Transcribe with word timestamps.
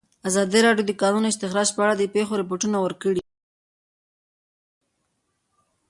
ازادي 0.29 0.59
راډیو 0.67 0.87
د 0.87 0.89
د 0.95 0.99
کانونو 1.01 1.27
استخراج 1.31 1.69
په 1.75 1.81
اړه 1.85 1.93
د 1.97 2.03
پېښو 2.13 2.33
رپوټونه 2.41 2.77
ورکړي. 2.81 3.21